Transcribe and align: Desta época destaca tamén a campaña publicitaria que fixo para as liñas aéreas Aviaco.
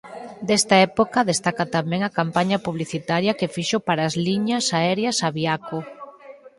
Desta 0.49 0.75
época 0.89 1.27
destaca 1.31 1.65
tamén 1.75 2.01
a 2.03 2.13
campaña 2.19 2.57
publicitaria 2.65 3.37
que 3.39 3.51
fixo 3.55 3.77
para 3.87 4.01
as 4.09 4.15
liñas 4.25 4.65
aéreas 4.77 5.17
Aviaco. 5.27 5.79